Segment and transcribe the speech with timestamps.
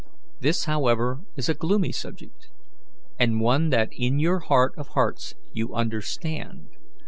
[0.39, 2.49] "This, however, is a gloomy subject,
[3.19, 6.71] and one that in your heart of hearts you understand.